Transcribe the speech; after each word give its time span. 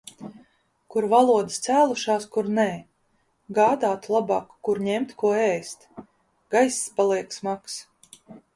Kur 0.93 1.05
valodas 1.09 1.59
cēlušās, 1.65 2.25
kur 2.37 2.49
nē. 2.59 2.65
Gādātu 3.59 4.15
labāk, 4.15 4.49
kur 4.69 4.83
ņemt 4.89 5.15
ko 5.23 5.33
ēst. 5.45 5.89
Gaiss 6.57 6.83
paliek 6.99 7.41
smags. 7.41 7.81